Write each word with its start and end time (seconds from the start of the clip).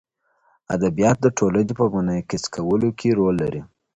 ادبیات 0.75 1.17
د 1.21 1.27
ټولنې 1.37 1.73
په 1.79 1.85
منعکس 1.93 2.43
کولو 2.55 2.89
کې 2.99 3.09
رول 3.19 3.35
لري. 3.43 3.61